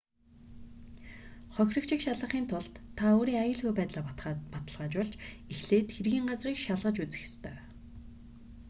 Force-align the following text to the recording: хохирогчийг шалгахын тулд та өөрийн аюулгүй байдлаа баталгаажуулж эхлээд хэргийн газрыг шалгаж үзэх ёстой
хохирогчийг 1.55 2.01
шалгахын 2.03 2.45
тулд 2.49 2.73
та 2.97 3.03
өөрийн 3.17 3.41
аюулгүй 3.43 3.73
байдлаа 3.77 4.03
баталгаажуулж 4.53 5.13
эхлээд 5.51 5.87
хэргийн 5.95 6.27
газрыг 6.31 6.57
шалгаж 6.61 6.95
үзэх 7.03 7.21
ёстой 7.27 7.55